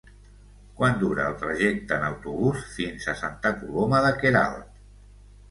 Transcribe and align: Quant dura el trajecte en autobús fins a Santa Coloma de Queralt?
Quant 0.77 0.95
dura 1.03 1.27
el 1.31 1.35
trajecte 1.41 1.99
en 1.99 2.07
autobús 2.07 2.65
fins 2.79 3.07
a 3.07 3.17
Santa 3.21 3.53
Coloma 3.61 4.03
de 4.09 4.13
Queralt? 4.25 4.83